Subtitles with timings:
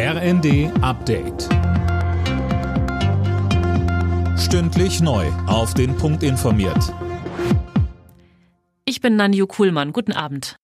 [0.00, 1.48] RND Update.
[4.38, 5.26] Stündlich neu.
[5.48, 6.94] Auf den Punkt informiert.
[8.84, 9.92] Ich bin Nanju Kuhlmann.
[9.92, 10.54] Guten Abend.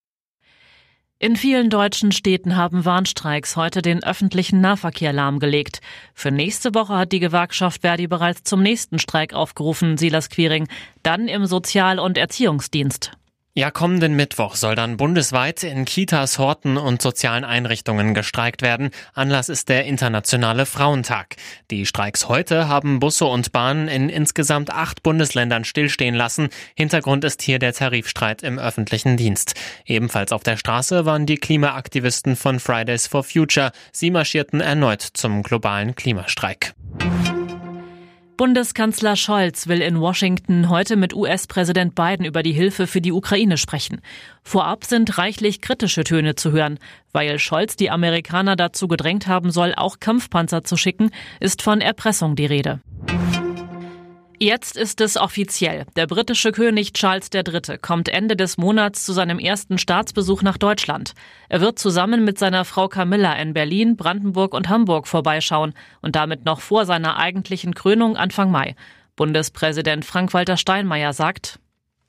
[1.19, 5.81] In vielen deutschen Städten haben Warnstreiks heute den öffentlichen Nahverkehr lahmgelegt.
[6.15, 10.69] Für nächste Woche hat die Gewerkschaft Verdi bereits zum nächsten Streik aufgerufen, Silas Quiring,
[11.03, 13.11] dann im Sozial- und Erziehungsdienst.
[13.57, 18.91] Ja, kommenden Mittwoch soll dann bundesweit in Kitas, Horten und sozialen Einrichtungen gestreikt werden.
[19.13, 21.37] Anlass ist der Internationale Frauentag.
[21.71, 26.49] Die Streiks heute haben Busse und Bahnen in insgesamt acht Bundesländern stillstehen lassen.
[26.75, 29.55] Hintergrund ist hier der Tarifstreit im öffentlichen Dienst.
[29.87, 33.71] Ebenfalls auf der Straße waren die Klimaaktivisten von Fridays for Future.
[33.93, 36.75] Sie marschierten erneut zum globalen Klimastreik.
[38.37, 43.57] Bundeskanzler Scholz will in Washington heute mit US-Präsident Biden über die Hilfe für die Ukraine
[43.57, 44.01] sprechen.
[44.43, 46.79] Vorab sind reichlich kritische Töne zu hören.
[47.13, 52.35] Weil Scholz die Amerikaner dazu gedrängt haben soll, auch Kampfpanzer zu schicken, ist von Erpressung
[52.35, 52.81] die Rede.
[54.41, 55.87] Jetzt ist es offiziell.
[55.95, 57.79] Der britische König Charles III.
[57.79, 61.15] kommt Ende des Monats zu seinem ersten Staatsbesuch nach Deutschland.
[61.49, 66.45] Er wird zusammen mit seiner Frau Camilla in Berlin, Brandenburg und Hamburg vorbeischauen und damit
[66.45, 68.75] noch vor seiner eigentlichen Krönung Anfang Mai.
[69.15, 71.61] Bundespräsident Frank-Walter Steinmeier sagt,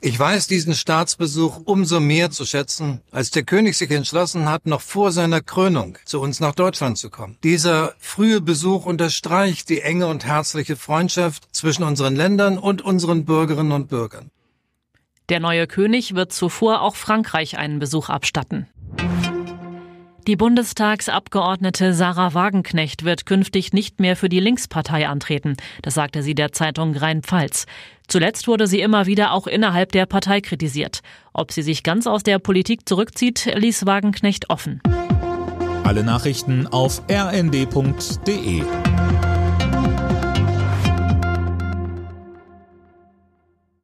[0.01, 4.81] ich weiß diesen Staatsbesuch umso mehr zu schätzen, als der König sich entschlossen hat, noch
[4.81, 7.37] vor seiner Krönung zu uns nach Deutschland zu kommen.
[7.43, 13.71] Dieser frühe Besuch unterstreicht die enge und herzliche Freundschaft zwischen unseren Ländern und unseren Bürgerinnen
[13.71, 14.29] und Bürgern.
[15.29, 18.67] Der neue König wird zuvor auch Frankreich einen Besuch abstatten.
[20.27, 25.55] Die Bundestagsabgeordnete Sarah Wagenknecht wird künftig nicht mehr für die Linkspartei antreten.
[25.83, 27.67] Das sagte sie der Zeitung Rhein-Pfalz.
[28.07, 31.01] Zuletzt wurde sie immer wieder auch innerhalb der Partei kritisiert.
[31.31, 34.81] Ob sie sich ganz aus der Politik zurückzieht, ließ Wagenknecht offen.
[35.83, 38.63] Alle Nachrichten auf rnd.de